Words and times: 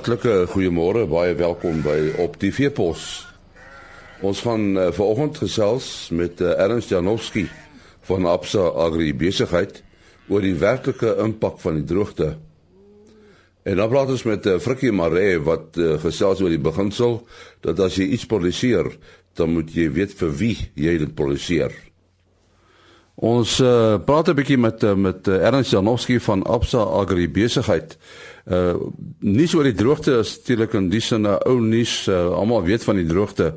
Hartlike 0.00 0.46
goeiemôre, 0.48 1.02
baie 1.04 1.34
welkom 1.36 1.82
by 1.84 2.14
op 2.24 2.38
die 2.40 2.48
Veepos. 2.56 3.02
Ons 4.24 4.38
gaan 4.46 4.62
uh, 4.72 4.86
vanoggend 4.96 5.36
gesels 5.42 6.08
met 6.16 6.40
uh, 6.40 6.54
Ernst 6.56 6.88
Janowski 6.88 7.42
van 8.08 8.24
Absa 8.24 8.62
Agri 8.80 9.10
Besigheid 9.12 9.82
oor 10.32 10.40
die 10.40 10.54
werklike 10.56 11.12
impak 11.20 11.60
van 11.60 11.82
die 11.82 11.84
droogte. 11.84 12.30
En 13.68 13.76
dan 13.76 13.92
praat 13.92 14.14
ons 14.16 14.24
met 14.24 14.48
uh, 14.48 14.56
Frikkie 14.64 14.94
Maree 14.96 15.36
wat 15.44 15.76
uh, 15.76 15.98
gesels 16.00 16.40
oor 16.40 16.56
die 16.56 16.64
beginsel 16.64 17.18
dat 17.60 17.84
as 17.84 18.00
jy 18.00 18.08
iets 18.16 18.24
produseer, 18.24 18.88
dan 19.36 19.52
moet 19.52 19.76
jy 19.76 19.90
weet 20.00 20.16
vir 20.16 20.32
wie 20.40 20.54
jy 20.80 20.96
dit 21.04 21.12
produseer. 21.12 21.76
Ons 23.20 23.58
uh, 23.60 23.98
praat 24.00 24.30
'n 24.32 24.34
bietjie 24.34 24.56
met 24.56 24.82
uh, 24.82 24.94
met 24.96 25.28
uh, 25.28 25.44
Ernst 25.44 25.70
Janowski 25.70 26.16
van 26.20 26.42
Absa 26.42 26.80
Agri 26.80 27.28
Besigheid. 27.28 27.98
Uh 28.48 28.74
nuus 29.20 29.54
oor 29.54 29.66
die 29.68 29.76
droogte 29.76 30.14
is 30.22 30.38
natuurlik 30.38 30.72
in 30.72 30.88
die 30.88 31.00
sin 31.00 31.28
'n 31.28 31.36
ou 31.44 31.60
nuus, 31.60 32.08
uh, 32.08 32.32
almal 32.32 32.64
weet 32.64 32.84
van 32.84 32.96
die 32.96 33.06
droogte. 33.06 33.54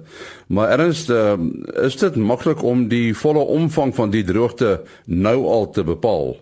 Maar 0.48 0.70
Ernst, 0.70 1.10
uh, 1.10 1.40
is 1.80 1.96
dit 1.96 2.16
maklik 2.16 2.64
om 2.64 2.88
die 2.88 3.16
volle 3.16 3.40
omvang 3.40 3.96
van 3.96 4.10
die 4.10 4.24
droogte 4.24 4.82
nou 5.06 5.46
al 5.48 5.70
te 5.72 5.84
bepaal? 5.84 6.36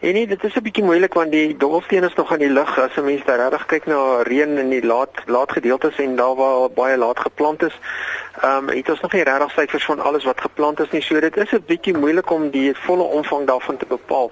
En 0.00 0.12
nee, 0.12 0.26
dit 0.26 0.44
is 0.44 0.54
'n 0.54 0.62
bietjie 0.62 0.84
moeilik 0.84 1.14
want 1.14 1.30
die 1.30 1.56
dobbelsteen 1.56 2.04
is 2.04 2.14
nog 2.14 2.32
aan 2.32 2.38
die 2.38 2.50
lug 2.50 2.78
as 2.78 2.96
'n 2.96 3.04
mens 3.04 3.24
daar 3.24 3.50
reg 3.50 3.66
kyk 3.66 3.86
na 3.86 4.22
reën 4.22 4.58
in 4.58 4.68
die 4.68 4.86
laat 4.86 5.10
laat 5.26 5.52
gedeeltes 5.52 5.96
en 5.96 6.16
daar 6.16 6.34
waar 6.34 6.70
baie 6.70 6.96
laat 6.96 7.20
geplant 7.20 7.62
is. 7.62 7.78
Ehm 8.40 8.68
um, 8.68 8.76
het 8.76 8.88
ons 8.90 9.00
nog 9.00 9.12
nie 9.12 9.22
regtig 9.22 9.50
syfers 9.50 9.84
van 9.84 10.00
alles 10.00 10.24
wat 10.24 10.40
geplant 10.40 10.80
is 10.80 10.90
nie. 10.90 11.02
So 11.02 11.20
dit 11.20 11.36
is 11.36 11.52
'n 11.52 11.64
bietjie 11.66 11.96
moeilik 11.96 12.30
om 12.30 12.50
die 12.50 12.76
volle 12.76 13.02
omvang 13.02 13.46
daarvan 13.46 13.76
te 13.76 13.86
bepaal. 13.86 14.30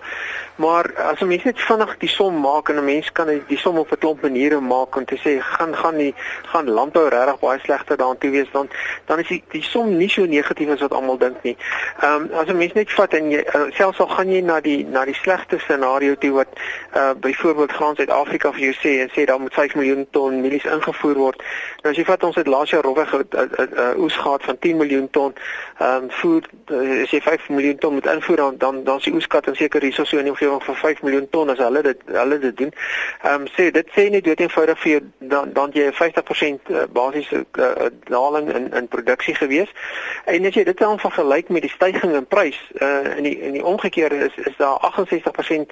Maar 0.54 0.94
as 0.94 1.20
'n 1.20 1.26
mens 1.26 1.42
net 1.42 1.60
vinnig 1.60 1.96
die 1.98 2.08
som 2.08 2.40
maak 2.40 2.68
en 2.68 2.76
'n 2.76 2.84
mens 2.84 3.12
kan 3.12 3.42
die 3.46 3.58
som 3.58 3.78
op 3.78 3.92
'n 3.92 3.98
klomp 3.98 4.22
maniere 4.22 4.60
maak 4.60 4.96
om 4.96 5.04
te 5.04 5.16
sê 5.16 5.42
gaan 5.42 5.76
gaan 5.76 5.96
die 5.96 6.14
gaan 6.42 6.70
landbou 6.70 7.08
regtig 7.08 7.38
baie 7.38 7.58
slegter 7.58 7.96
daartoe 7.96 8.30
wees 8.30 8.50
dan 8.52 8.68
dan 9.04 9.18
is 9.18 9.28
die 9.28 9.44
die 9.48 9.62
som 9.62 9.96
nie 9.96 10.08
so 10.08 10.24
negatief 10.24 10.68
as 10.68 10.80
wat 10.80 10.92
almal 10.94 11.18
dink 11.18 11.42
nie. 11.42 11.56
Ehm 12.00 12.14
um, 12.14 12.30
as 12.32 12.46
'n 12.46 12.56
mens 12.56 12.72
net 12.72 12.92
vat 12.92 13.14
en 13.14 13.30
jy 13.30 13.44
uh, 13.54 13.60
selfs 13.70 14.00
al 14.00 14.08
gaan 14.08 14.30
jy 14.30 14.40
na 14.40 14.60
die 14.60 14.86
na 14.86 15.04
die 15.04 15.14
slegste 15.14 15.57
scenario 15.58 16.14
toe 16.14 16.32
wat 16.32 16.48
uh 16.96 17.10
byvoorbeeld 17.20 17.72
graan 17.72 17.96
Suid-Afrika 17.96 18.52
vir 18.52 18.60
jou 18.60 18.74
sê 18.74 18.92
en 19.02 19.10
sê 19.14 19.24
daar 19.24 19.40
moet 19.40 19.54
5 19.54 19.74
miljoen 19.74 20.06
ton 20.10 20.40
mielies 20.40 20.64
ingevoer 20.64 21.14
word. 21.14 21.42
Nou 21.82 21.92
as 21.92 21.98
jy 21.98 22.04
vat 22.04 22.24
ons 22.24 22.36
het 22.36 22.46
laas 22.46 22.70
jaar 22.70 22.82
rowweg 22.82 23.12
'n 23.12 23.26
uh, 23.30 23.42
uh, 23.42 23.66
uh, 23.76 24.02
oes 24.02 24.16
gehad 24.16 24.42
van 24.42 24.58
10 24.58 24.76
miljoen 24.76 25.10
ton. 25.10 25.34
Ehm 25.78 26.02
um, 26.02 26.10
voer 26.10 26.42
uh, 26.70 27.02
as 27.02 27.10
jy 27.10 27.20
5 27.20 27.48
miljoen 27.48 27.78
ton 27.78 27.92
moet 27.92 28.06
invoer 28.06 28.36
dan 28.36 28.58
dan 28.58 28.84
dan 28.84 29.00
die 29.02 29.14
oeskat 29.14 29.46
en 29.46 29.56
seker 29.56 29.82
hierso 29.82 30.04
so 30.04 30.16
in 30.16 30.24
die 30.24 30.32
omgewing 30.32 30.64
van 30.64 30.76
5 30.76 31.02
miljoen 31.02 31.28
ton 31.30 31.50
as 31.50 31.58
hulle 31.58 31.82
dit 31.82 31.98
hulle 32.06 32.38
dit 32.38 32.56
doen. 32.56 32.72
Ehm 33.22 33.40
um, 33.40 33.46
sê 33.46 33.70
dit 33.70 33.86
sê 33.96 34.08
nie 34.10 34.20
dood 34.20 34.40
eenvoudig 34.40 34.78
vir 34.78 34.90
jou 34.90 35.02
dan 35.18 35.52
dan 35.52 35.70
jy 35.72 35.92
50% 35.92 36.88
basiese 36.92 37.44
uh, 37.58 37.86
daling 38.04 38.54
in 38.54 38.72
in 38.72 38.88
produksie 38.88 39.34
gewees. 39.34 39.70
En 40.24 40.46
as 40.46 40.54
jy 40.54 40.64
dit 40.64 40.78
dan 40.78 40.98
vergelyk 40.98 41.48
met 41.48 41.62
die 41.62 41.70
stygings 41.70 42.14
in 42.14 42.26
prys 42.26 42.58
uh 42.82 43.16
in 43.16 43.22
die 43.22 43.38
in 43.40 43.52
die 43.52 43.64
omgekeerde 43.64 44.16
is 44.16 44.34
is 44.36 44.56
daar 44.56 44.78
68% 44.92 45.47
10% 45.50 45.66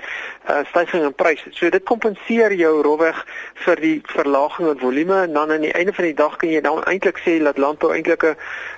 uh, 0.49 0.65
stygings 0.71 1.05
in 1.05 1.15
prys. 1.15 1.43
So 1.51 1.71
dit 1.71 1.85
kompenseer 1.85 2.53
jou 2.53 2.83
rowweg 2.83 3.25
vir 3.65 3.83
die 3.83 3.97
verlaging 4.13 4.69
in 4.69 4.79
volume 4.79 5.23
en 5.23 5.33
dan 5.33 5.53
aan 5.53 5.67
die 5.67 5.73
einde 5.73 5.93
van 5.93 6.05
die 6.05 6.15
dag 6.15 6.37
kan 6.37 6.51
jy 6.51 6.61
dan 6.61 6.85
eintlik 6.85 7.19
sê 7.25 7.39
dat 7.43 7.59
landbou 7.59 7.93
eintlik 7.95 8.25
'n 8.25 8.37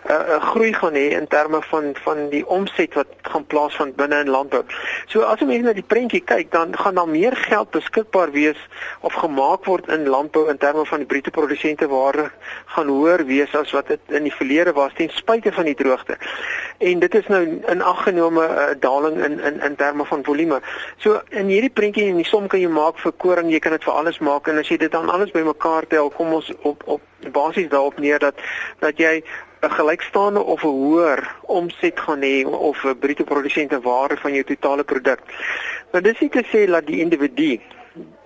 'n 0.08 0.40
groei 0.40 0.72
gaan 0.72 0.94
hê 0.94 1.08
in 1.20 1.26
terme 1.28 1.62
van 1.62 1.94
van 2.04 2.28
die 2.28 2.46
omset 2.46 2.94
wat 2.94 3.06
gaan 3.22 3.46
plaasvind 3.46 3.96
binne 3.96 4.20
in 4.20 4.30
landbou. 4.30 4.62
So 5.06 5.22
as 5.22 5.40
jy 5.40 5.46
net 5.46 5.62
na 5.62 5.72
die 5.72 5.86
prentjie 5.86 6.24
kyk, 6.24 6.50
dan 6.52 6.76
gaan 6.76 6.94
daar 6.94 7.08
meer 7.08 7.36
geld 7.36 7.70
beskikbaar 7.70 8.30
wees 8.30 8.60
of 9.00 9.12
gemaak 9.12 9.64
word 9.64 9.88
in 9.88 10.08
landbou 10.08 10.48
in 10.48 10.58
terme 10.58 10.86
van 10.86 10.98
die 10.98 11.06
bruto 11.06 11.30
produsente 11.30 11.88
waarde 11.88 12.30
gaan 12.66 12.88
hoër 12.88 13.24
wees 13.26 13.54
as 13.54 13.72
wat 13.76 13.86
dit 13.88 14.00
in 14.08 14.22
die 14.22 14.34
verlede 14.34 14.72
was 14.72 14.92
ten 14.94 15.10
spyte 15.10 15.52
van 15.52 15.64
die 15.64 15.74
droogte. 15.74 16.16
En 16.78 16.98
dit 16.98 17.14
is 17.14 17.26
nou 17.26 17.42
in 17.66 17.82
aggenome 17.82 18.46
'n 18.46 18.50
uh, 18.50 18.80
daling 18.80 19.24
in 19.24 19.40
in 19.40 19.60
in 19.60 19.76
terme 19.76 20.04
van 20.04 20.24
volume. 20.24 20.60
So 20.96 21.20
in 21.30 21.48
hierdie 21.52 21.70
prentjie 21.70 22.08
en 22.08 22.16
die 22.16 22.24
som 22.24 22.48
kan 22.48 22.60
jy 22.60 22.68
maak 22.68 22.98
vir 22.98 23.12
koring, 23.12 23.50
jy 23.52 23.60
kan 23.60 23.72
dit 23.72 23.84
vir 23.84 23.94
alles 23.94 24.18
maak 24.18 24.48
en 24.48 24.58
as 24.58 24.68
jy 24.68 24.76
dit 24.76 24.92
dan 24.92 25.10
alles 25.10 25.30
bymekaar 25.30 25.86
tel, 25.86 26.10
kom 26.10 26.32
ons 26.32 26.50
op 26.62 26.82
op 26.86 27.00
basies 27.32 27.68
daarop 27.68 27.98
neer 27.98 28.18
dat 28.18 28.34
dat 28.80 28.98
jy 28.98 29.22
'n 29.62 29.70
gelykstaande 29.70 30.40
of 30.40 30.62
'n 30.64 30.68
hoër 30.82 31.20
omset 31.46 32.00
gaan 32.00 32.22
hê 32.22 32.46
of 32.46 32.84
'n 32.84 32.98
bruto 32.98 33.24
produsente 33.24 33.80
waarde 33.80 34.16
van 34.16 34.32
jou 34.32 34.44
totale 34.44 34.84
produk. 34.84 35.20
Nou 35.92 36.02
dis 36.02 36.20
nie 36.20 36.30
te 36.30 36.44
sê 36.52 36.66
dat 36.70 36.86
die 36.86 37.00
individu 37.00 37.60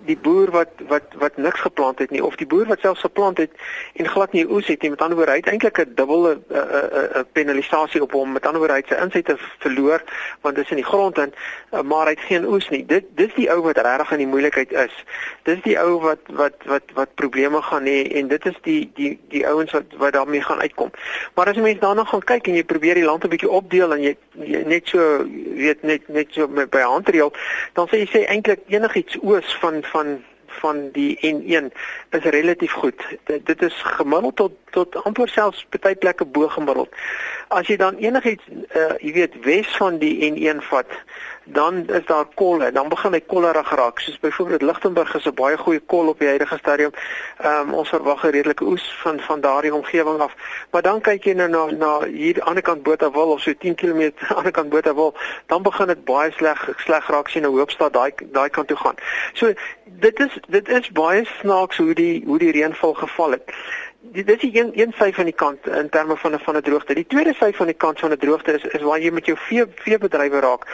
die 0.07 0.17
boer 0.17 0.51
wat 0.51 0.69
wat 0.89 1.15
wat 1.19 1.37
niks 1.37 1.61
geplant 1.61 1.99
het 1.99 2.11
nie 2.11 2.25
of 2.25 2.37
die 2.37 2.47
boer 2.47 2.67
wat 2.67 2.81
self 2.81 2.99
geplant 2.99 3.39
het 3.39 3.51
en 3.95 4.09
glad 4.09 4.33
nie 4.33 4.45
oes 4.49 4.67
het 4.67 4.83
nie. 4.83 4.91
Met 4.91 5.03
ander 5.03 5.17
woorde 5.17 5.33
hy 5.33 5.43
het 5.43 5.51
eintlik 5.53 5.79
'n 5.79 5.95
dubbele 5.95 6.35
'n 6.35 6.45
uh, 6.51 6.59
uh, 6.59 7.03
uh, 7.03 7.23
penalisasie 7.33 8.03
op 8.03 8.13
hom. 8.13 8.33
Met 8.33 8.47
ander 8.47 8.59
woorde 8.59 8.75
hy 8.75 8.83
het 8.85 8.89
sy 8.89 9.03
insette 9.05 9.37
verloor 9.59 10.03
want 10.41 10.55
dit 10.55 10.65
is 10.65 10.71
in 10.71 10.83
die 10.83 10.91
grond 10.93 11.19
en 11.19 11.33
uh, 11.73 11.81
maar 11.81 12.07
hy 12.07 12.15
het 12.17 12.29
geen 12.29 12.47
oes 12.47 12.69
nie. 12.69 12.87
Dit 12.87 13.05
dis 13.15 13.35
die 13.35 13.51
ou 13.51 13.61
wat 13.63 13.77
regtig 13.77 14.13
in 14.13 14.19
die 14.19 14.27
moeilikheid 14.27 14.73
is. 14.73 15.05
Dis 15.43 15.61
die 15.63 15.79
ou 15.79 16.01
wat 16.01 16.21
wat 16.27 16.55
wat 16.65 16.83
wat 16.95 17.15
probleme 17.15 17.63
gaan 17.63 17.85
hê 17.85 18.09
en 18.19 18.29
dit 18.29 18.47
is 18.47 18.59
die 18.63 18.91
die 18.95 19.19
die 19.29 19.47
ouens 19.47 19.73
wat 19.73 19.85
wat 19.97 20.13
daarmee 20.13 20.43
gaan 20.43 20.61
uitkom. 20.61 20.91
Maar 21.35 21.49
as 21.49 21.57
jy 21.57 21.63
mens 21.63 21.81
daarna 21.81 22.05
gaan 22.05 22.25
kyk 22.25 22.47
en 22.47 22.55
jy 22.55 22.65
probeer 22.65 22.95
die 22.95 23.05
land 23.05 23.25
'n 23.25 23.29
bietjie 23.29 23.51
opdeel 23.51 23.93
en 23.93 24.03
jy, 24.03 24.17
jy 24.39 24.63
net 24.67 24.89
so 24.89 25.25
weet 25.57 25.83
net 25.83 26.09
net 26.09 26.27
so 26.31 26.49
met 26.49 26.71
by 26.71 26.81
handreel 26.81 27.33
dan 27.73 27.89
sê 27.89 28.03
jy 28.03 28.09
sê 28.11 28.25
eintlik 28.27 28.61
enigiets 28.73 29.19
oos 29.23 29.57
van 29.63 29.83
van 29.95 30.21
van 30.61 30.91
die 30.93 31.17
N1 31.33 31.73
is 32.11 32.25
relatief 32.35 32.73
goed. 32.73 33.05
Dit, 33.25 33.47
dit 33.47 33.63
is 33.63 33.83
gemiddeld 33.83 34.37
tot 34.37 34.53
tot 34.71 34.97
amper 35.05 35.29
selfs 35.29 35.67
baie 35.81 35.97
plekke 35.97 36.25
bo 36.25 36.49
gemiddeld. 36.49 36.93
As 37.53 37.69
jy 37.69 37.77
dan 37.77 37.99
enigiets 38.01 38.45
uh 38.49 38.95
jy 39.05 39.13
weet 39.13 39.35
Wes 39.45 39.69
van 39.77 39.99
die 40.01 40.15
N1 40.31 40.63
vat, 40.65 40.89
dan 41.45 41.83
is 41.91 42.05
daar 42.07 42.25
kolle, 42.35 42.71
dan 42.73 42.89
begin 42.89 43.13
hy 43.13 43.21
kollerig 43.21 43.75
raak. 43.77 44.01
Soos 44.01 44.19
byvoorbeeld 44.23 44.63
Lichtenburg 44.63 45.15
is 45.15 45.27
'n 45.29 45.35
baie 45.35 45.59
goeie 45.59 45.81
kol 45.81 46.09
op 46.09 46.19
die 46.19 46.29
huidige 46.29 46.59
stadium. 46.59 46.93
Ehm 47.39 47.69
um, 47.69 47.75
ons 47.75 47.89
verwag 47.89 48.25
'n 48.25 48.33
redelike 48.37 48.65
oes 48.65 48.85
van 49.03 49.21
van 49.21 49.41
daardie 49.41 49.75
omgewing 49.75 50.21
af. 50.21 50.33
Maar 50.71 50.83
dan 50.83 51.01
kyk 51.01 51.25
jy 51.25 51.35
nou 51.35 51.49
na 51.49 51.65
na 51.77 51.93
hier 52.07 52.09
aan 52.09 52.35
die 52.35 52.43
ander 52.45 52.63
kant 52.63 52.83
Botawil 52.83 53.33
of 53.37 53.41
so 53.41 53.53
10 53.53 53.75
km 53.75 54.01
aan 54.01 54.13
die 54.29 54.37
ander 54.37 54.53
kant 54.53 54.69
Botawil, 54.69 55.15
dan 55.47 55.63
begin 55.63 55.87
dit 55.87 56.05
baie 56.05 56.33
sleg 56.33 56.69
sleg 56.77 57.09
raak 57.09 57.29
sien 57.29 57.43
nou 57.43 57.59
Hoopstad 57.59 57.93
daai 57.93 58.13
daai 58.33 58.49
kant 58.49 58.69
toe 58.69 58.77
gaan. 58.77 58.97
So 59.33 59.53
dit 59.85 60.21
is 60.21 60.39
dit 60.49 60.69
is 60.69 60.91
baie 60.91 61.25
snaaks 61.41 61.77
hoe 61.77 61.95
die 61.95 62.23
hoe 62.27 62.39
die 62.39 62.53
reënval 62.53 62.95
geval 62.95 63.31
het 63.31 63.53
dit 64.03 64.31
is 64.31 64.55
een 64.55 64.71
een 64.75 64.93
sy 64.99 65.13
van 65.13 65.25
die 65.25 65.35
kant 65.35 65.67
in 65.67 65.89
terme 65.89 66.17
van 66.17 66.35
'n 66.35 66.39
van 66.39 66.57
'n 66.57 66.63
droogte. 66.63 66.95
Die 66.95 67.07
tweede 67.07 67.35
sy 67.35 67.53
van 67.53 67.67
die 67.67 67.75
kant 67.75 67.99
van 67.99 68.11
'n 68.11 68.19
droogte 68.19 68.53
is 68.53 68.65
is 68.65 68.83
waar 68.83 69.01
jy 69.01 69.11
met 69.11 69.27
jou 69.27 69.39
vee 69.39 69.65
veebedrywe 69.75 70.41
raak 70.41 70.67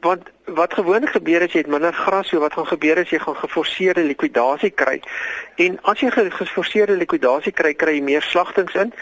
want 0.00 0.22
wat 0.44 0.74
gewoonlik 0.74 1.10
gebeur 1.10 1.42
is 1.42 1.52
jy 1.52 1.62
het 1.62 1.70
minder 1.70 1.92
gras 1.94 2.28
so 2.28 2.40
wat 2.42 2.52
gaan 2.52 2.66
gebeur 2.66 2.98
is 2.98 3.10
jy 3.10 3.18
gaan 3.22 3.36
geforseerde 3.36 4.02
likwidasie 4.02 4.70
kry. 4.70 5.00
En 5.62 5.78
as 5.82 6.00
jy 6.00 6.10
geforseerde 6.10 6.96
likwidasie 6.98 7.52
kry 7.52 7.74
kry 7.74 7.94
jy 7.98 8.02
meer 8.02 8.22
slagtings 8.22 8.74
in. 8.74 8.92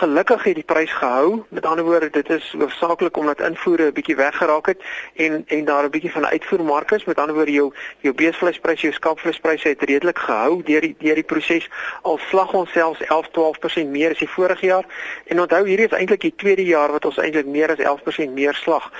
Gelukkig 0.00 0.44
het 0.48 0.54
die 0.54 0.64
prys 0.64 0.92
gehou. 0.92 1.44
Met 1.48 1.66
ander 1.66 1.84
woorde 1.84 2.10
dit 2.10 2.30
is 2.30 2.54
hoofsaaklik 2.58 3.16
omdat 3.16 3.40
invoere 3.40 3.90
'n 3.90 3.92
bietjie 3.92 4.16
weggeraak 4.16 4.66
het 4.66 4.80
en 5.14 5.44
en 5.46 5.64
daar 5.64 5.84
'n 5.84 5.90
bietjie 5.90 6.12
van 6.12 6.22
'n 6.22 6.32
uitvoermark 6.36 6.90
is. 6.90 7.04
Met 7.04 7.18
ander 7.18 7.34
woorde 7.34 7.52
jou 7.52 7.72
jou 8.00 8.14
beesvleispryse 8.14 8.82
jou 8.82 8.92
skaapvleispryse 8.92 9.68
het 9.68 9.82
redelik 9.82 10.18
gehou 10.18 10.62
deur 10.62 10.80
die 10.80 10.96
deur 10.98 11.14
die 11.14 11.30
proses 11.32 11.68
al 12.02 12.18
slag 12.28 12.52
ons 12.52 12.72
selfs 12.72 13.00
11 13.00 13.28
12% 13.28 13.88
meer 13.88 14.10
as 14.10 14.18
die 14.18 14.28
vorige 14.28 14.66
jaar. 14.66 14.84
En 15.26 15.40
onthou 15.40 15.66
hierdie 15.66 15.86
is 15.86 15.98
eintlik 15.98 16.20
die 16.20 16.34
tweede 16.36 16.64
jaar 16.64 16.90
wat 16.90 17.04
ons 17.04 17.18
eintlik 17.18 17.46
meer 17.46 17.70
as 17.70 17.78
11% 17.78 18.30
meer 18.32 18.54
slag 18.54 18.90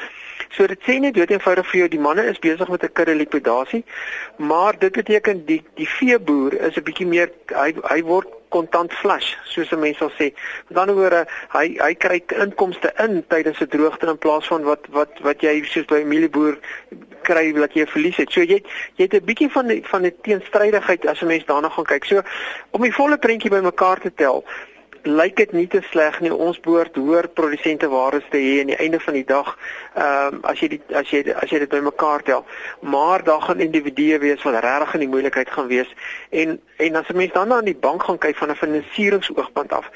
So 0.54 0.66
dit 0.70 0.78
sê 0.86 1.00
net 1.02 1.16
dood 1.16 1.32
eenvoudig 1.34 1.66
vir 1.66 1.80
jou 1.80 1.88
die 1.96 1.98
manne 1.98 2.24
is 2.30 2.38
besig 2.38 2.68
met 2.70 2.84
'n 2.84 2.92
kudde 2.92 3.14
likwidasie, 3.14 3.84
maar 4.38 4.78
dit 4.78 4.92
beteken 4.92 5.44
die 5.46 5.62
die 5.74 5.88
veeboer 5.88 6.54
is 6.68 6.76
'n 6.76 6.86
bietjie 6.86 7.06
meer 7.06 7.30
hy 7.50 7.74
hy 7.90 8.02
word 8.02 8.28
kontant 8.54 8.92
flush 8.92 9.34
soos 9.44 9.72
'n 9.72 9.80
mens 9.80 9.98
sal 9.98 10.12
sê. 10.18 10.32
Met 10.68 10.78
ander 10.78 10.94
woorde, 10.94 11.26
hy 11.48 11.66
hy 11.80 11.94
kry 11.94 12.22
inkomste 12.44 12.92
in 12.98 13.24
tydens 13.28 13.60
'n 13.60 13.68
droogte 13.68 14.06
in 14.06 14.18
plaas 14.18 14.46
van 14.46 14.62
wat 14.62 14.86
wat 14.90 15.12
wat 15.22 15.42
jy 15.42 15.64
soos 15.64 15.86
by 15.86 16.00
'n 16.00 16.08
mielieboer 16.08 16.58
kry 17.22 17.52
wat 17.58 17.74
jy 17.74 17.86
verlies 17.86 18.16
het. 18.16 18.30
So 18.30 18.40
jy 18.40 18.62
jy 18.96 19.04
het 19.08 19.14
'n 19.14 19.24
bietjie 19.24 19.50
van 19.50 19.66
die, 19.66 19.82
van 19.84 20.06
'n 20.06 20.14
teenstrydigheid 20.22 21.06
as 21.06 21.20
'n 21.22 21.26
mens 21.26 21.44
daarna 21.44 21.68
gaan 21.68 21.84
kyk. 21.84 22.04
So 22.04 22.22
om 22.70 22.82
die 22.82 22.94
volle 22.94 23.18
prentjie 23.18 23.50
bymekaar 23.50 24.00
te 24.00 24.14
tel, 24.14 24.44
lyk 25.06 25.36
dit 25.36 25.52
nie 25.52 25.66
te 25.66 25.80
sleg 25.90 26.20
nie. 26.20 26.32
Ons 26.34 26.60
behoort 26.60 26.96
hoër 26.96 27.28
produsente 27.28 27.88
waardes 27.88 28.26
te 28.30 28.40
hê 28.40 28.60
aan 28.60 28.72
die 28.72 28.76
einde 28.76 29.00
van 29.00 29.14
die 29.14 29.24
dag. 29.24 29.54
Ehm 29.94 30.34
um, 30.34 30.40
as 30.42 30.60
jy 30.60 30.68
die 30.68 30.80
as 30.94 31.10
jy 31.10 31.22
as 31.32 31.50
jy 31.50 31.58
dit 31.58 31.68
bymekaar 31.68 32.22
tel. 32.22 32.44
Maar 32.80 33.24
daar 33.24 33.42
gaan 33.42 33.60
individue 33.60 34.18
wees 34.18 34.42
wat 34.42 34.60
regtig 34.64 34.94
in 34.94 35.06
die 35.06 35.12
moeilikheid 35.14 35.50
gaan 35.50 35.66
wees. 35.66 35.94
En 36.30 36.60
en 36.76 36.96
as 36.96 37.08
'n 37.08 37.16
mens 37.16 37.32
dan 37.32 37.48
na 37.48 37.56
aan 37.56 37.72
die 37.72 37.82
bank 37.88 38.02
gaan 38.02 38.18
kyk 38.18 38.36
van 38.36 38.50
'n 38.50 38.62
finansieringsoogpunt 38.62 39.72
af 39.72 39.90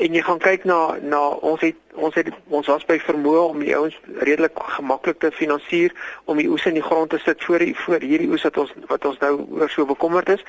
en 0.00 0.14
jy 0.16 0.22
gaan 0.24 0.40
kyk 0.40 0.64
na 0.64 0.96
na 1.02 1.20
ons 1.44 1.60
het 1.60 1.76
ons 1.94 2.14
het 2.14 2.28
ons 2.48 2.68
was 2.70 2.84
by 2.86 2.96
vermoë 3.02 3.40
om 3.50 3.62
die 3.62 3.72
ouens 3.76 3.96
redelik 4.22 4.58
gemaklik 4.76 5.18
te 5.20 5.30
finansier 5.34 5.92
om 6.30 6.38
die 6.38 6.48
oes 6.50 6.64
in 6.68 6.76
die 6.78 6.84
grond 6.84 7.10
te 7.10 7.18
sit 7.24 7.42
voor 7.44 7.64
die 7.64 7.74
voor 7.76 8.04
hierdie 8.04 8.30
oes 8.30 8.46
wat 8.46 8.60
ons 8.62 8.72
wat 8.92 9.04
ons 9.10 9.18
nou 9.24 9.32
oor 9.58 9.72
so 9.72 9.86
bekommerd 9.86 10.30
is. 10.36 10.44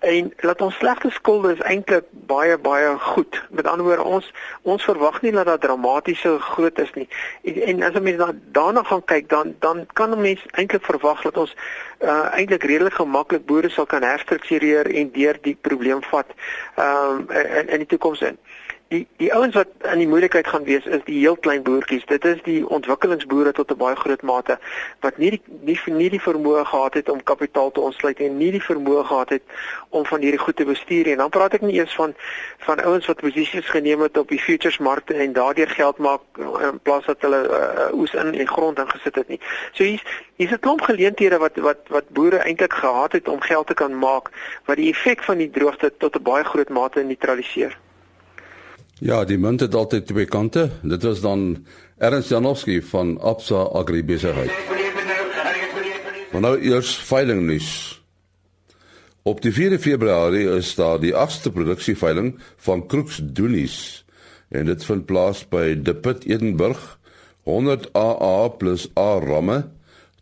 En 0.00 0.32
laat 0.46 0.64
ons 0.64 0.78
slegte 0.80 1.10
skulde 1.14 1.52
is 1.54 1.64
eintlik 1.68 2.08
baie 2.30 2.56
baie 2.58 2.94
goed. 3.10 3.42
Met 3.50 3.68
ander 3.70 3.86
woorde 3.86 4.08
ons 4.18 4.32
ons 4.62 4.88
verwag 4.90 5.20
nie 5.22 5.34
dat 5.36 5.50
dit 5.50 5.66
dramatiese 5.66 6.38
groot 6.50 6.80
is 6.82 6.92
nie. 6.96 7.08
En, 7.44 7.62
en 7.72 7.82
as 7.90 7.94
'n 7.94 8.02
mens 8.02 8.32
daarna 8.58 8.82
gaan 8.82 9.04
kyk 9.04 9.28
dan 9.28 9.54
dan 9.60 9.86
kan 9.92 10.10
'n 10.10 10.20
mens 10.20 10.46
eintlik 10.50 10.84
verwag 10.84 11.22
dat 11.22 11.36
ons 11.36 11.54
uh, 12.00 12.32
eintlik 12.32 12.62
redelik 12.62 12.94
gemaklik 12.94 13.46
boere 13.46 13.68
sal 13.68 13.86
kan 13.86 14.02
herstruktureer 14.02 14.86
en 14.94 15.12
deur 15.12 15.38
die 15.42 15.56
probleem 15.60 16.02
vat 16.02 16.26
um, 16.78 17.26
in 17.30 17.68
in 17.68 17.78
die 17.78 17.86
toekoms 17.86 18.20
in 18.20 18.38
die 18.88 19.06
die 19.20 19.28
ouens 19.34 19.54
wat 19.54 19.68
in 19.92 20.00
die 20.00 20.08
moeilikheid 20.08 20.46
gaan 20.48 20.64
wees 20.64 20.86
is 20.86 21.02
die 21.04 21.18
heel 21.18 21.36
klein 21.36 21.62
boertjies. 21.62 22.06
Dit 22.08 22.24
is 22.24 22.38
die 22.44 22.60
ontwikkelingsboere 22.68 23.52
tot 23.52 23.72
'n 23.72 23.76
baie 23.76 23.96
groot 23.96 24.22
mate 24.22 24.58
wat 25.00 25.18
nie 25.18 25.30
die 25.30 25.42
nie 25.60 25.78
nie 25.86 26.10
die 26.10 26.20
vermoë 26.20 26.64
gehad 26.64 26.94
het 26.94 27.08
om 27.08 27.22
kapitaal 27.22 27.70
te 27.70 27.80
ontsluit 27.80 28.20
en 28.20 28.38
nie 28.38 28.50
die 28.50 28.62
vermoë 28.62 29.04
gehad 29.04 29.28
het 29.28 29.42
om 29.88 30.06
van 30.06 30.20
hierdie 30.20 30.40
goed 30.40 30.56
te 30.56 30.64
bestuur 30.64 31.04
nie. 31.04 31.12
En 31.12 31.18
dan 31.18 31.30
praat 31.30 31.54
ek 31.54 31.60
nie 31.60 31.74
eers 31.74 31.94
van 31.94 32.14
van 32.58 32.80
ouens 32.80 33.06
wat 33.06 33.20
posisies 33.20 33.68
geneem 33.68 34.00
het 34.00 34.18
op 34.18 34.28
die 34.28 34.40
futures 34.40 34.78
markte 34.78 35.14
en 35.14 35.32
daardeur 35.32 35.68
geld 35.68 35.98
maak 35.98 36.20
in 36.70 36.80
plaas 36.82 37.04
dat 37.04 37.20
hulle 37.20 37.42
uh, 37.48 37.98
oes 37.98 38.14
in 38.14 38.34
en 38.34 38.48
grond 38.48 38.78
ingesit 38.78 39.14
het 39.14 39.28
nie. 39.28 39.40
So 39.72 39.84
hier's 39.84 40.04
hier's 40.36 40.52
'n 40.52 40.60
klomp 40.60 40.80
geleenthede 40.80 41.38
wat 41.38 41.56
wat 41.56 41.78
wat 41.88 42.08
boere 42.08 42.36
eintlik 42.36 42.72
gehad 42.72 43.12
het 43.12 43.28
om 43.28 43.40
geld 43.40 43.66
te 43.66 43.74
kan 43.74 43.98
maak 43.98 44.30
wat 44.64 44.76
die 44.76 44.88
effek 44.90 45.22
van 45.22 45.38
die 45.38 45.50
droogte 45.50 45.92
tot 45.98 46.16
'n 46.16 46.22
baie 46.22 46.44
groot 46.44 46.68
mate 46.68 47.02
neutraliseer. 47.02 47.76
Ja, 48.98 49.24
die 49.24 49.38
munt 49.38 49.60
het 49.60 49.74
altyd 49.74 50.06
twee 50.06 50.26
kante. 50.26 50.70
Dit 50.82 51.02
was 51.02 51.20
dan 51.20 51.66
Ernst 51.98 52.28
Janowski 52.28 52.82
van 52.82 53.20
Absa 53.20 53.54
Agri 53.54 54.04
besigheid. 54.04 54.50
Maar 56.32 56.40
nou 56.40 56.58
eers 56.60 56.96
veilingnuus. 56.96 58.02
Op 59.22 59.42
die 59.42 59.52
4 59.52 59.78
Februarie 59.78 60.48
is 60.56 60.74
daar 60.74 61.00
die 61.00 61.12
8ste 61.14 61.52
produksieveiling 61.52 62.38
van 62.56 62.86
Kroeks 62.86 63.20
Doenies 63.22 64.04
en 64.48 64.64
dit 64.66 64.84
vind 64.84 65.04
plaas 65.06 65.44
by 65.48 65.76
De 65.82 65.94
Put 65.94 66.24
Edinburg 66.24 66.98
100 67.42 67.92
AA 67.92 68.48
plus 68.48 68.88
A 68.98 69.18
ramme 69.20 69.68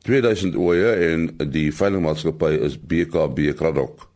2000 0.03 0.57
oeye 0.57 0.93
en 1.13 1.31
die 1.51 1.73
veilingmaatskappy 1.75 2.53
is 2.67 2.77
BKB 2.79 3.55
Kraddock. 3.57 4.09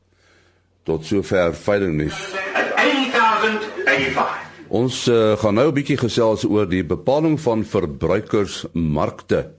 Tot 0.83 1.07
sover 1.07 1.55
veilingnuus. 1.55 2.29
1005 2.77 4.50
Ons 4.71 5.09
uh, 5.11 5.35
gaan 5.35 5.57
nou 5.59 5.67
'n 5.69 5.75
bietjie 5.75 5.99
gesels 5.99 6.45
oor 6.47 6.69
die 6.69 6.85
bepaling 6.87 7.41
van 7.43 7.65
verbruikersmarkte. 7.67 9.51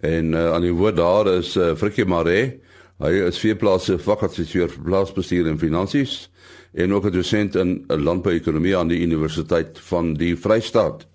En 0.00 0.32
uh, 0.32 0.52
aan 0.54 0.64
die 0.64 0.72
woord 0.72 0.96
daar 0.96 1.28
is 1.36 1.56
uh, 1.56 1.74
Frikkie 1.76 2.06
Mare. 2.08 2.56
Hy 2.98 3.12
is 3.28 3.38
veeplase 3.38 3.98
vakadviseur 3.98 4.72
vir 4.72 4.84
plaasbestuur 4.84 5.46
en 5.46 5.58
finansies 5.60 6.30
en 6.72 6.94
ook 6.94 7.04
'n 7.04 7.12
dosent 7.12 7.56
in 7.56 7.84
landbouekonomie 7.86 8.76
aan 8.76 8.88
die 8.88 9.02
Universiteit 9.04 9.78
van 9.78 10.14
die 10.14 10.36
Vrystaat. 10.36 11.06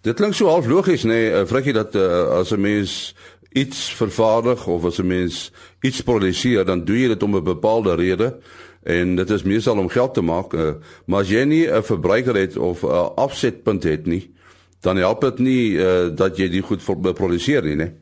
Dit 0.00 0.16
klink 0.16 0.34
so 0.34 0.48
half 0.48 0.66
logies 0.66 1.04
nê, 1.04 1.28
nee, 1.28 1.46
Frikkie 1.46 1.72
dat 1.72 1.94
uh, 1.94 2.40
as 2.40 2.52
'n 2.52 2.60
mens 2.60 3.14
iets 3.52 3.92
vervaardig 3.94 4.66
of 4.66 4.84
as 4.84 4.98
'n 4.98 5.06
mens 5.06 5.52
iets 5.82 6.00
produseer, 6.00 6.64
dan 6.64 6.84
doen 6.84 6.96
jy 6.96 7.08
dit 7.08 7.22
om 7.22 7.36
'n 7.36 7.44
bepaalde 7.44 7.94
rede 7.94 8.40
en 8.86 9.16
dit 9.16 9.30
is 9.30 9.42
meestal 9.42 9.78
om 9.78 9.88
geld 9.90 10.14
te 10.14 10.22
maak. 10.22 10.54
Uh, 10.54 10.74
maar 11.06 11.20
as 11.26 11.30
jy 11.30 11.44
nie 11.44 11.66
'n 11.66 11.82
verbruiker 11.82 12.34
het 12.34 12.56
of 12.56 12.82
'n 12.82 13.14
afsetpunt 13.16 13.82
het 13.82 14.06
nie, 14.06 14.34
dan 14.80 14.96
help 14.96 15.20
dit 15.20 15.38
nie 15.38 15.70
uh, 15.72 16.08
dat 16.14 16.36
jy 16.36 16.48
die 16.48 16.62
goed 16.62 16.82
produseer 17.14 17.62
nie, 17.62 17.76
né? 17.76 17.92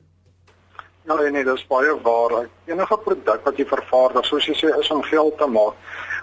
Ja, 1.06 1.14
nee, 1.14 1.30
nee, 1.30 1.44
dit 1.44 1.54
is 1.54 1.66
baie 1.66 1.92
waar. 2.02 2.46
Enige 2.64 2.96
produk 3.04 3.40
wat 3.44 3.56
jy 3.56 3.66
vervaardig, 3.68 4.24
soos 4.24 4.46
jy 4.46 4.54
sê, 4.54 4.78
is 4.78 4.90
om 4.90 5.02
geld 5.02 5.38
te 5.38 5.46
maak. 5.46 5.74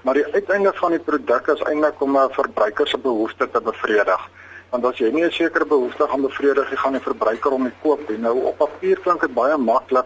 Maar 0.02 0.18
die 0.18 0.26
uiteinde 0.34 0.72
van 0.74 0.96
die 0.96 1.00
produk 1.00 1.48
is 1.54 1.62
eintlik 1.70 2.02
om 2.02 2.18
'n 2.18 2.34
verbruiker 2.34 2.88
se 2.88 2.98
behoeftes 2.98 3.52
te 3.52 3.62
bevredig. 3.62 4.30
Want 4.70 4.86
as 4.86 4.98
jy 4.98 5.12
nie 5.12 5.26
'n 5.26 5.32
sekere 5.32 5.66
behoefte 5.66 6.08
gaan 6.08 6.22
bevredig, 6.22 6.70
jy 6.70 6.78
gaan 6.78 6.94
die 6.94 7.08
verbruiker 7.10 7.52
om 7.52 7.64
dit 7.64 7.74
koop. 7.82 8.10
Nou 8.10 8.44
op 8.44 8.58
papier 8.58 9.00
klink 9.00 9.22
dit 9.22 9.34
baie 9.34 9.58
maklik 9.58 10.06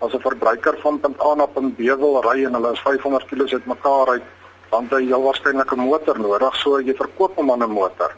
as 0.00 0.12
'n 0.14 0.20
verbruiker 0.20 0.78
van 0.82 1.00
punt 1.00 1.20
A 1.22 1.34
na 1.34 1.46
punt 1.46 1.76
B 1.76 1.80
wil 1.80 2.20
ry 2.22 2.44
en 2.44 2.54
hulle 2.54 2.72
is 2.72 2.80
500 2.80 3.26
km 3.28 3.54
uitmekaar 3.58 4.08
uit, 4.08 4.22
dan 4.70 4.86
het 4.90 5.08
jy 5.08 5.18
waarskynlik 5.26 5.72
'n 5.72 5.86
motor 5.90 6.18
nodig, 6.18 6.54
so 6.56 6.80
jy 6.80 6.94
verkoop 6.94 7.36
hom 7.36 7.50
aan 7.50 7.62
'n 7.62 7.70
motor. 7.70 8.14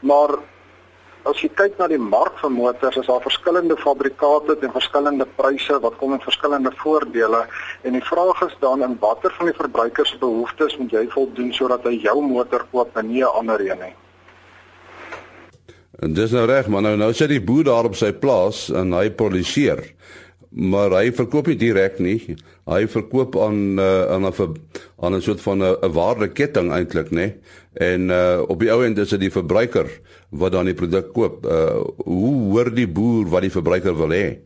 Maar 0.00 0.30
as 1.24 1.40
jy 1.40 1.48
kyk 1.48 1.78
na 1.78 1.88
die 1.88 1.98
mark 1.98 2.38
vir 2.38 2.50
motors, 2.50 2.96
is 2.96 3.06
daar 3.06 3.20
verskillende 3.24 3.76
fabrikate 3.76 4.56
en 4.60 4.72
verskillende 4.72 5.26
pryse 5.36 5.80
wat 5.80 5.96
kom 5.96 6.10
met 6.10 6.22
verskillende 6.22 6.72
voordele 6.82 7.46
en 7.82 7.92
die 7.92 8.04
vraag 8.04 8.42
is 8.46 8.56
dan 8.60 8.82
in 8.82 8.96
watter 9.00 9.34
van 9.38 9.46
die 9.46 9.58
verbruiker 9.58 10.06
se 10.06 10.18
behoeftes 10.18 10.76
moet 10.78 10.90
jy 10.90 11.06
voldoen 11.08 11.52
sodat 11.52 11.84
hy 11.84 11.98
jou 12.02 12.20
motor 12.22 12.64
koop 12.72 12.96
en 12.96 13.08
nie 13.08 13.22
'n 13.22 13.34
ander 13.40 13.60
een 13.60 13.78
nie. 13.78 13.94
En 15.98 16.12
dis 16.14 16.30
nou 16.30 16.46
reg, 16.46 16.68
maar 16.68 16.82
nou 16.82 16.96
nou 16.96 17.12
sit 17.12 17.28
die 17.28 17.42
boer 17.42 17.64
daar 17.64 17.84
op 17.84 17.96
sy 17.96 18.12
plaas 18.12 18.68
en 18.70 18.92
hy 18.92 19.10
produseer 19.10 19.82
maar 20.50 20.90
hy 20.90 21.12
verkoop 21.12 21.46
nie 21.46 21.56
direk 21.56 21.98
nie. 21.98 22.36
Hy 22.68 22.86
verkoop 22.88 23.36
aan 23.36 23.78
uh, 23.78 24.08
aan 24.14 24.26
'n 24.26 24.56
aan 25.00 25.14
'n 25.14 25.20
soort 25.20 25.40
van 25.40 25.62
'n 25.62 25.92
waardeketting 25.92 26.72
eintlik, 26.72 27.10
nê? 27.10 27.32
En 27.74 28.10
uh 28.10 28.42
op 28.48 28.58
die 28.60 28.72
ou 28.72 28.84
end 28.84 28.98
is 28.98 29.08
dit 29.08 29.20
die 29.20 29.30
verbruiker 29.30 29.88
wat 30.30 30.52
dan 30.52 30.64
die 30.64 30.74
produk 30.74 31.12
koop. 31.12 31.46
Uh 31.46 31.84
hoe 32.04 32.50
hoor 32.50 32.74
die 32.74 32.88
boer 32.88 33.28
wat 33.28 33.40
die 33.40 33.54
verbruiker 33.54 33.96
wil 33.96 34.10
hê? 34.10 34.38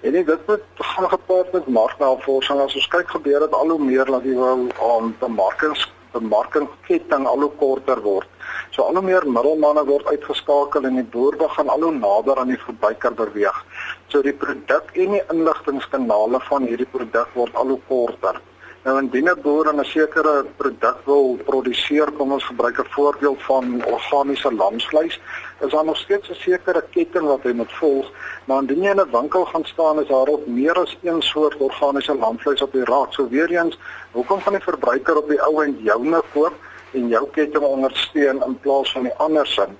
En 0.00 0.14
ek 0.14 0.26
dit 0.26 0.46
moet 0.46 0.62
gaan 0.76 1.08
gepaard 1.08 1.52
met 1.52 1.68
marknavorsing. 1.68 2.60
As 2.60 2.74
ons 2.74 2.88
kyk 2.88 3.08
gebeur 3.10 3.40
dit 3.40 3.52
al 3.52 3.68
hoe 3.68 3.84
meer 3.84 4.04
dat 4.04 4.22
die 4.22 4.34
wil 4.34 4.68
aan 4.78 5.14
bemarkings 5.20 5.86
bemarkingsketting 6.12 7.26
al 7.26 7.40
hoe 7.40 7.52
korter 7.60 8.00
word. 8.00 8.28
So 8.70 8.82
al 8.82 8.94
hoe 8.94 9.02
meer 9.02 9.26
middelmanne 9.26 9.84
word 9.84 10.06
uitgeskakel 10.06 10.84
en 10.84 10.94
die 10.94 11.08
boer 11.14 11.36
begin 11.36 11.68
al 11.68 11.86
hoe 11.88 11.92
nader 11.92 12.38
aan 12.38 12.52
die 12.54 12.64
verbruiker 12.64 13.14
beweeg. 13.14 13.64
So 14.08 14.22
die 14.22 14.36
produk 14.44 14.92
en 14.94 15.16
die 15.18 15.24
inligtingkanale 15.32 16.40
van 16.50 16.68
hierdie 16.70 16.90
produk 16.92 17.32
word 17.34 17.54
al 17.54 17.74
hoe 17.74 17.80
korter. 17.88 18.40
Nou 18.86 18.98
indien 19.02 19.28
'n 19.28 19.40
boer 19.42 19.66
'n 19.72 19.84
sekere 19.84 20.44
produk 20.56 20.98
wil 21.04 21.38
produseer, 21.44 22.10
kom 22.18 22.32
ons 22.32 22.44
gebruik 22.44 22.78
'n 22.78 22.92
voorbeeld 22.96 23.42
van 23.42 23.84
organiese 23.84 24.52
lamsvleis, 24.54 25.20
is 25.60 25.70
daar 25.70 25.84
nog 25.84 25.96
steeds 25.96 26.30
'n 26.30 26.34
sekere 26.34 26.82
ketting 26.90 27.26
wat 27.26 27.42
hy 27.42 27.52
moet 27.52 27.72
volg, 27.72 28.06
maar 28.44 28.60
indien 28.60 28.82
jy 28.82 28.90
in 28.90 29.00
'n 29.00 29.10
winkel 29.10 29.44
gaan 29.44 29.64
staan, 29.64 30.00
is 30.00 30.08
daar 30.08 30.28
op 30.28 30.46
meer 30.46 30.74
as 30.74 30.96
een 31.02 31.22
soort 31.22 31.56
organiese 31.56 32.14
lamsvleis 32.14 32.62
op 32.62 32.72
die 32.72 32.84
raak. 32.84 33.12
So 33.12 33.28
weer 33.28 33.50
eens, 33.50 33.78
hoekom 34.12 34.40
gaan 34.40 34.52
die 34.52 34.62
verbruiker 34.62 35.16
op 35.16 35.28
die 35.28 35.42
ou 35.42 35.64
end 35.64 35.76
joune 35.80 36.22
koop 36.32 36.54
en 36.92 37.08
jou 37.08 37.28
ketting 37.32 37.64
ondersteun 37.64 38.42
in 38.46 38.58
plaas 38.60 38.92
van 38.92 39.02
die 39.02 39.14
ander 39.16 39.46
sin? 39.46 39.76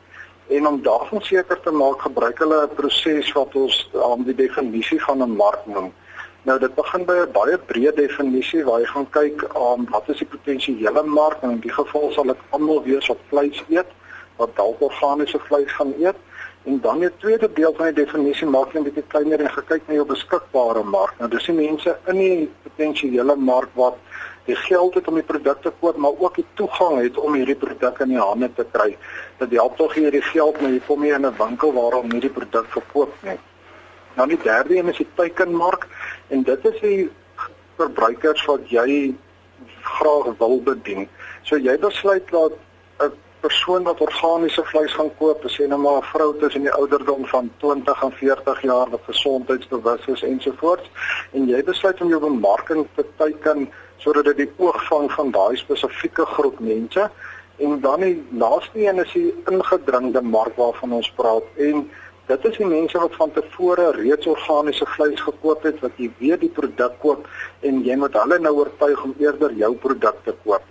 En 0.48 0.66
om 0.66 0.82
daarvan 0.82 1.22
seker 1.22 1.60
te 1.60 1.70
maak, 1.70 2.00
gebruik 2.00 2.38
hulle 2.38 2.62
'n 2.62 2.74
proses 2.74 3.32
wat 3.32 3.54
ons 3.54 3.90
aan 4.02 4.22
die 4.22 4.34
definisie 4.34 5.00
van 5.02 5.22
'n 5.22 5.36
mark 5.36 5.66
noem. 5.66 5.92
Nou 6.46 6.58
dit 6.58 6.74
begin 6.74 7.04
by 7.04 7.14
'n 7.22 7.32
baie 7.32 7.58
breë 7.58 7.92
definisie 7.94 8.64
waar 8.64 8.80
jy 8.80 8.86
gaan 8.86 9.10
kyk 9.10 9.44
aan 9.54 9.80
um, 9.80 9.86
wat 9.90 10.08
is 10.08 10.18
die 10.18 10.26
potensiële 10.34 11.02
mark 11.02 11.42
en 11.42 11.50
in 11.50 11.60
die 11.60 11.72
geval 11.72 12.12
sal 12.12 12.30
dit 12.30 12.44
almal 12.50 12.82
wees 12.82 13.06
wat 13.06 13.18
vleis 13.28 13.64
eet, 13.68 13.90
wat 14.36 14.54
dalk 14.56 14.80
organiese 14.80 15.38
vleis 15.48 15.72
gaan 15.72 15.92
eet. 15.98 16.16
En 16.64 16.80
dan 16.80 17.00
die 17.00 17.10
tweede 17.18 17.52
deel 17.52 17.74
van 17.74 17.86
die 17.90 18.04
definisie 18.04 18.46
maak 18.46 18.72
jy 18.72 18.78
'n 18.78 18.84
bietjie 18.84 19.04
kleiner 19.08 19.40
en 19.40 19.50
gekyk 19.50 19.82
na 19.88 19.94
jou 19.94 20.06
beskikbare 20.06 20.84
mark. 20.84 21.14
Nou 21.18 21.30
dis 21.30 21.46
die 21.46 21.54
mense 21.54 21.98
in 22.06 22.18
die 22.18 22.50
potensiële 22.62 23.36
mark 23.36 23.70
wat 23.74 23.96
die 24.46 24.56
geld 24.56 24.94
het 24.94 25.08
om 25.08 25.14
die 25.14 25.26
produkte 25.26 25.72
koop, 25.80 25.96
maar 25.96 26.14
ook 26.18 26.34
die 26.34 26.46
toegang 26.54 27.00
het 27.02 27.18
om 27.18 27.34
hierdie 27.34 27.58
produkte 27.58 28.02
in 28.06 28.14
die 28.14 28.22
hande 28.22 28.50
te 28.54 28.66
kry. 28.72 28.96
Dit 29.38 29.50
help 29.58 29.76
tog 29.76 29.94
hierdie 29.94 30.22
geld, 30.22 30.60
maar 30.60 30.70
jy 30.70 30.80
kom 30.86 31.02
nie 31.02 31.12
in 31.12 31.26
'n 31.26 31.36
winkel 31.38 31.72
waar 31.72 31.98
om 31.98 32.12
hierdie 32.12 32.30
produk 32.30 32.66
verkoop 32.70 33.12
nie. 33.22 33.38
Nou 34.16 34.28
die 34.28 34.42
derde 34.42 34.76
een 34.76 34.88
is 34.88 34.96
die 34.96 35.08
teikenmark 35.14 35.86
en 36.28 36.42
dit 36.42 36.64
is 36.64 36.80
die 36.80 37.10
verbruikers 37.76 38.44
wat 38.48 38.70
jy 38.70 39.14
graag 39.82 40.32
wil 40.38 40.60
bedien. 40.62 41.08
So 41.42 41.56
jy 41.56 41.78
besluit 41.78 42.30
dat 42.30 42.52
'n 43.00 43.12
persoon 43.40 43.82
wat 43.82 44.00
organiese 44.00 44.64
vleis 44.64 44.92
gaan 44.92 45.10
koop, 45.18 45.42
sê 45.44 45.68
nou 45.68 45.78
maar 45.78 45.98
'n 45.98 46.10
vrou 46.12 46.38
tussen 46.38 46.62
die 46.62 46.72
ouderdom 46.72 47.26
van 47.26 47.50
20 47.58 48.02
en 48.02 48.12
40 48.12 48.62
jaar 48.62 48.90
wat 48.90 49.00
gesondheidsbewus 49.04 50.06
is 50.06 50.22
ensovoorts 50.22 50.90
en 51.32 51.48
jy 51.48 51.62
besluit 51.64 52.00
om 52.00 52.08
jou 52.08 52.20
bemarking 52.20 52.86
te 52.94 53.04
teiken 53.16 53.68
sodat 53.98 54.24
dit 54.24 54.36
die 54.36 54.50
oog 54.56 54.80
vang 54.88 55.10
van 55.12 55.30
daai 55.30 55.56
spesifieke 55.56 56.26
groep 56.36 56.60
mense 56.60 57.10
en 57.56 57.80
dan 57.80 58.00
die 58.00 58.18
laaste 58.30 58.78
een 58.80 58.98
is 59.04 59.12
die 59.12 59.32
ingedringde 59.50 60.22
mark 60.22 60.56
waarvan 60.56 60.92
ons 60.92 61.12
praat 61.16 61.44
en 61.68 61.86
Dit 62.26 62.42
is 62.48 62.56
die 62.58 62.66
mense 62.66 62.98
wat 62.98 63.12
van 63.14 63.30
tevore 63.30 63.92
reeds 63.94 64.26
organiese 64.26 64.86
vleis 64.96 65.20
gekoop 65.22 65.62
het 65.62 65.76
wat 65.84 65.98
jy 66.02 66.08
weet 66.18 66.40
die 66.42 66.50
produk 66.50 66.96
koop 66.98 67.28
en 67.68 67.84
jy 67.86 67.94
moet 68.00 68.16
hulle 68.18 68.38
nou 68.42 68.50
oortuig 68.64 69.04
om 69.06 69.12
eerder 69.22 69.52
jou 69.54 69.70
produk 69.84 70.18
te 70.24 70.34
koop. 70.42 70.64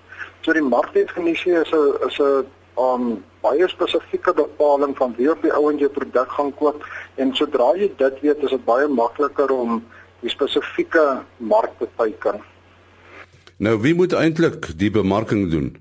So 0.44 0.52
die 0.52 0.66
markdefinisie 0.66 1.56
is 1.62 1.72
'n 1.72 1.96
is 2.08 2.20
'n 2.20 2.46
um 2.88 3.24
baie 3.42 3.68
spesifieke 3.68 4.34
bepaling 4.34 4.98
van 4.98 5.16
wie 5.18 5.32
op 5.32 5.42
die 5.42 5.54
ouend 5.54 5.80
jou 5.80 5.90
produk 5.90 6.30
gaan 6.38 6.52
koop 6.60 6.84
en 7.16 7.34
sodra 7.36 7.72
jy 7.76 7.90
dit 7.98 8.20
weet, 8.22 8.44
is 8.44 8.50
dit 8.50 8.66
baie 8.66 8.88
makliker 8.88 9.52
om 9.52 9.84
die 10.20 10.30
spesifieke 10.30 11.24
mark 11.38 11.72
te 11.80 11.88
teiken. 11.96 12.44
Nou 13.58 13.80
wie 13.82 13.96
moet 13.96 14.14
eintlik 14.14 14.68
die 14.78 14.92
bemarking 14.92 15.52
doen? 15.52 15.76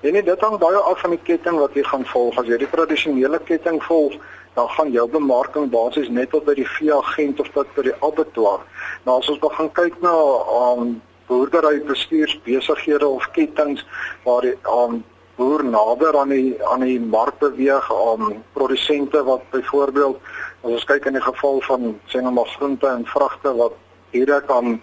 En 0.00 0.12
dit 0.24 0.40
hang 0.40 0.58
baie 0.58 0.76
af 0.76 1.00
van 1.00 1.14
die 1.14 1.20
ketting 1.22 1.58
wat 1.58 1.74
jy 1.78 1.84
gaan 1.86 2.02
volg. 2.10 2.38
As 2.38 2.48
jy 2.50 2.56
die 2.58 2.70
tradisionele 2.70 3.38
ketting 3.46 3.78
volg, 3.84 4.16
dan 4.58 4.66
gaan 4.68 4.90
jou 4.90 5.06
bemarking 5.10 5.70
basies 5.70 6.10
net 6.10 6.34
op 6.34 6.48
by 6.50 6.56
die 6.58 6.66
veeagent 6.66 7.40
of 7.40 7.52
tot 7.54 7.70
by 7.76 7.86
die 7.86 7.94
abattoir. 8.02 8.66
Nou 9.06 9.20
as 9.20 9.30
ons 9.30 9.38
begin 9.44 9.70
kyk 9.78 10.00
na 10.02 10.16
um 10.56 10.96
boerdery 11.30 11.78
bestuursbesighede 11.86 13.06
of 13.06 13.30
kettinge 13.38 13.86
waar 14.26 14.42
die 14.42 14.56
um 14.66 15.04
boer 15.38 15.62
nader 15.64 16.18
aan 16.18 16.34
die 16.34 16.58
aan 16.74 16.82
die 16.84 16.98
mark 17.00 17.38
beweeg 17.38 17.86
aan 17.94 18.26
um, 18.32 18.42
produsente 18.52 19.22
wat 19.24 19.46
byvoorbeeld 19.54 20.18
as 20.62 20.74
ons 20.74 20.84
kyk 20.90 21.06
in 21.08 21.16
die 21.16 21.24
geval 21.24 21.62
van 21.70 21.94
sê 22.12 22.20
nou 22.20 22.34
maar 22.36 22.50
groente 22.58 22.90
en 22.90 23.06
vrugte 23.14 23.54
wat 23.62 23.78
direk 24.12 24.50
aan 24.52 24.76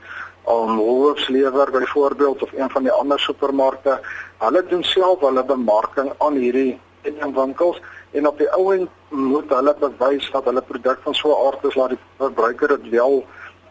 aan 0.46 0.78
Woolworths 0.78 1.28
lewer 1.28 1.72
byvoorbeeld 1.72 2.44
of 2.44 2.52
een 2.54 2.70
van 2.70 2.84
die 2.84 2.92
ander 2.92 3.20
supermarkte 3.20 4.00
hulle 4.38 4.66
doen 4.70 4.84
self 4.84 5.20
hulle 5.20 5.46
bemarking 5.46 6.12
aan 6.18 6.36
hierdie 6.36 6.80
kettingwinkels 7.02 7.82
en 8.12 8.28
op 8.28 8.38
die 8.38 8.50
ou 8.58 8.74
end 8.74 8.90
moet 9.10 9.50
hulle 9.50 9.76
bewys 9.80 10.30
dat 10.32 10.46
hulle 10.50 10.62
produk 10.62 11.00
van 11.04 11.16
so 11.16 11.30
'n 11.30 11.46
aard 11.48 11.64
is 11.64 11.74
dat 11.74 11.90
die 11.90 12.00
verbruiker 12.18 12.68
dit 12.68 12.90
wel 12.90 13.26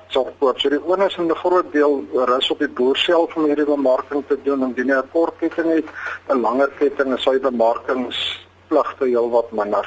sal 0.09 0.29
koop. 0.39 0.59
So 0.61 0.71
die 0.73 0.85
onus 0.85 1.17
in 1.17 1.29
'n 1.29 1.35
groot 1.35 1.73
deel 1.73 2.05
rus 2.13 2.51
op 2.51 2.59
die 2.59 2.69
boer 2.69 2.97
self 2.97 3.37
om 3.37 3.45
hierdie 3.45 3.65
bemarking 3.65 4.25
te 4.29 4.39
doen 4.43 4.63
en 4.63 4.73
dien 4.73 4.91
'n 4.91 5.09
kort 5.13 5.35
ketting 5.39 5.75
het 5.75 5.89
'n 6.29 6.41
langer 6.41 6.71
ketting 6.79 7.15
is 7.15 7.23
sy 7.23 7.39
bemarkingspligte 7.39 9.05
heelwat 9.05 9.53
minder. 9.53 9.87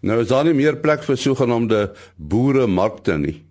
Nou 0.00 0.20
is 0.20 0.28
daar 0.28 0.44
nie 0.44 0.54
meer 0.54 0.76
plek 0.76 1.02
vir 1.02 1.16
sogenaamde 1.16 1.92
boere 2.16 2.66
markte 2.66 3.18
nie. 3.18 3.47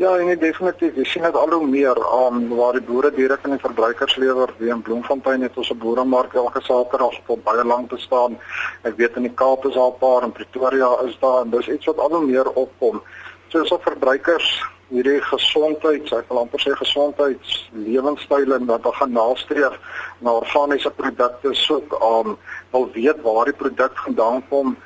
Ja, 0.00 0.14
en 0.16 0.30
dit 0.30 0.40
definitief, 0.40 0.94
jy 0.96 1.02
sien 1.04 1.26
dit 1.26 1.34
al 1.36 1.50
hoe 1.52 1.66
meer 1.68 1.98
aan 2.08 2.38
um, 2.38 2.52
waar 2.56 2.72
die 2.72 2.86
boere 2.86 3.10
direk 3.12 3.42
aan 3.44 3.52
die 3.52 3.60
verbruikers 3.60 4.14
lewer. 4.16 4.48
Wie 4.56 4.70
in 4.72 4.80
Bloemfontein 4.86 5.44
het 5.44 5.58
ons 5.60 5.68
'n 5.74 5.76
boeremark 5.82 6.32
elke 6.34 6.62
Saterdag 6.64 7.18
op 7.26 7.44
baie 7.44 7.64
lank 7.64 7.90
bestaan. 7.90 8.38
Ek 8.82 8.96
weet 8.96 9.16
in 9.16 9.28
die 9.28 9.34
Kaap 9.42 9.66
is 9.66 9.74
daar 9.74 9.92
'n 9.92 10.00
paar 10.00 10.22
en 10.22 10.32
Pretoria 10.32 10.90
is 11.04 11.18
daar 11.20 11.42
en 11.42 11.50
dis 11.50 11.68
iets 11.68 11.86
wat 11.86 11.98
al 11.98 12.16
hoe 12.16 12.26
meer 12.26 12.48
opkom. 12.48 13.02
So 13.48 13.60
as 13.60 13.72
op 13.72 13.82
verbruikers 13.82 14.64
hierdie 14.88 15.20
gesondheid, 15.20 16.12
ek 16.12 16.28
wil 16.28 16.38
amper 16.38 16.60
sê 16.60 16.72
gesondheids 16.76 17.70
lewenstyle 17.72 18.54
en 18.54 18.66
wat 18.66 18.94
gaan 18.94 19.12
nastreef 19.12 19.78
na 20.18 20.30
organiese 20.30 20.90
produkte 20.90 21.52
soek 21.52 21.92
aan 22.00 22.26
um, 22.26 22.38
wil 22.70 22.90
weet 22.92 23.20
waar 23.22 23.44
die 23.44 23.60
produk 23.62 23.98
vandaan 23.98 24.48
kom 24.48 24.76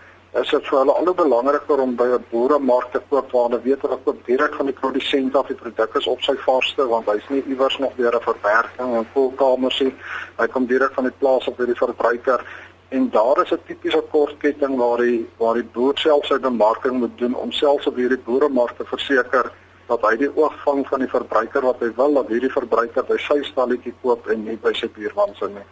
is 0.40 0.50
dit 0.50 0.64
vir 0.66 0.78
hulle 0.80 0.94
al 0.98 1.06
hoe 1.06 1.14
belangriker 1.14 1.80
om 1.82 1.92
by 1.96 2.06
'n 2.14 2.24
boeremark 2.30 2.90
te 2.92 3.00
koop 3.08 3.30
waar 3.32 3.44
hulle 3.48 3.60
weet 3.62 3.82
hulle 3.82 3.98
koop 4.04 4.24
direk 4.26 4.54
van 4.54 4.66
die 4.66 4.78
produsent 4.80 5.36
af 5.36 5.46
die 5.46 5.60
produk 5.62 5.94
is 6.00 6.06
op 6.06 6.22
sy 6.22 6.34
vaarste 6.46 6.86
want 6.92 7.06
hy's 7.06 7.28
nie 7.28 7.42
iewers 7.46 7.78
nog 7.78 7.92
deur 7.96 8.16
'n 8.16 8.26
verwerking 8.28 8.96
en 8.98 9.06
koelkamers 9.12 9.80
nie. 9.80 9.94
Hy 10.38 10.46
kom 10.46 10.66
direk 10.66 10.94
van 10.94 11.04
die 11.04 11.18
plaas 11.18 11.46
op 11.48 11.56
by 11.56 11.66
die 11.66 11.82
verbruiker 11.84 12.40
en 12.88 13.10
daar 13.10 13.42
is 13.42 13.52
'n 13.52 13.60
tipiese 13.66 14.02
kortketting 14.10 14.76
waar 14.76 14.98
die 14.98 15.28
waar 15.38 15.54
die 15.54 15.70
boer 15.74 15.98
self 15.98 16.26
sy 16.26 16.38
bemarking 16.38 16.98
moet 16.98 17.18
doen 17.18 17.34
om 17.34 17.52
selfs 17.52 17.86
op 17.86 17.96
hierdie 17.96 18.24
boeremark 18.26 18.76
te 18.76 18.84
verseker 18.84 19.52
dat 19.86 20.02
hy 20.02 20.16
die 20.16 20.36
oog 20.36 20.54
vang 20.64 20.86
van 20.88 20.98
die 20.98 21.08
verbruiker 21.08 21.62
wat 21.62 21.80
hy 21.80 21.90
wil 21.96 22.14
dat 22.14 22.28
hierdie 22.28 22.52
verbruiker 22.52 23.04
by 23.04 23.16
sy 23.16 23.42
stalletjie 23.42 23.94
koop 24.02 24.26
en 24.26 24.44
nie 24.44 24.56
by 24.56 24.72
sy 24.72 24.88
buurman 24.88 25.34
se 25.34 25.48
nie. 25.48 25.66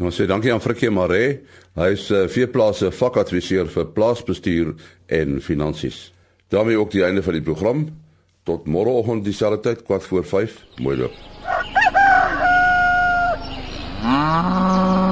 Ons 0.00 0.18
sê 0.18 0.26
dankie 0.28 0.52
aan 0.52 0.60
Frikkie 0.60 0.90
Maree. 0.92 1.38
Hy 1.76 1.88
is 1.94 2.10
uh, 2.12 2.26
veeplase 2.28 2.90
vakadviseur 2.92 3.70
vir 3.72 3.88
plaasbestuur 3.96 4.74
en 5.08 5.40
finansies. 5.40 6.10
daarmee 6.48 6.78
ook 6.78 6.90
die 6.90 7.04
einde 7.04 7.22
van 7.22 7.32
die 7.32 7.42
program. 7.42 7.88
Tot 8.46 8.66
môreoggend 8.66 9.24
dieselfde 9.24 9.60
tyd, 9.60 9.82
kwart 9.82 10.04
voor 10.04 10.24
5. 10.24 10.60
Mooi 10.78 10.96
loop. 10.96 11.12
Ah. 14.02 15.02